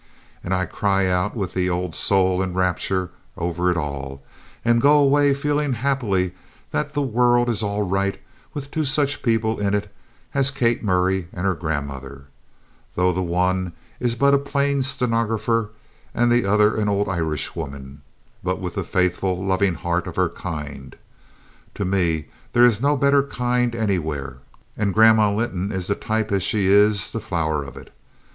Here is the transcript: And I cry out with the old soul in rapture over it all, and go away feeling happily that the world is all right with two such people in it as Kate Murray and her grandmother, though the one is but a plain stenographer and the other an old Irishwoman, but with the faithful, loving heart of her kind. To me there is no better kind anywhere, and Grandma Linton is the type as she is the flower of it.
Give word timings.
And 0.43 0.51
I 0.51 0.65
cry 0.65 1.05
out 1.05 1.35
with 1.35 1.53
the 1.53 1.69
old 1.69 1.93
soul 1.93 2.41
in 2.41 2.55
rapture 2.55 3.11
over 3.37 3.69
it 3.69 3.77
all, 3.77 4.23
and 4.65 4.81
go 4.81 4.97
away 4.97 5.31
feeling 5.35 5.73
happily 5.73 6.31
that 6.71 6.93
the 6.95 7.03
world 7.03 7.47
is 7.51 7.61
all 7.61 7.83
right 7.83 8.19
with 8.51 8.71
two 8.71 8.83
such 8.83 9.21
people 9.21 9.59
in 9.59 9.75
it 9.75 9.93
as 10.33 10.49
Kate 10.49 10.81
Murray 10.83 11.27
and 11.31 11.45
her 11.45 11.53
grandmother, 11.53 12.25
though 12.95 13.11
the 13.13 13.21
one 13.21 13.73
is 13.99 14.15
but 14.15 14.33
a 14.33 14.39
plain 14.39 14.81
stenographer 14.81 15.69
and 16.15 16.31
the 16.31 16.45
other 16.47 16.75
an 16.77 16.89
old 16.89 17.07
Irishwoman, 17.07 18.01
but 18.43 18.59
with 18.59 18.73
the 18.73 18.83
faithful, 18.83 19.45
loving 19.45 19.75
heart 19.75 20.07
of 20.07 20.15
her 20.15 20.29
kind. 20.29 20.95
To 21.75 21.85
me 21.85 22.25
there 22.53 22.65
is 22.65 22.81
no 22.81 22.97
better 22.97 23.21
kind 23.21 23.75
anywhere, 23.75 24.39
and 24.75 24.95
Grandma 24.95 25.31
Linton 25.31 25.71
is 25.71 25.85
the 25.85 25.93
type 25.93 26.31
as 26.31 26.41
she 26.41 26.65
is 26.69 27.11
the 27.11 27.21
flower 27.21 27.63
of 27.63 27.77
it. 27.77 27.93